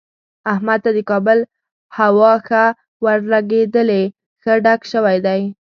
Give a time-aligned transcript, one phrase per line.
[0.51, 1.39] احمد ته د کابل
[1.97, 2.63] هوا ښه
[3.03, 4.03] ورلګېدلې،
[4.41, 5.41] ښه ډک شوی دی.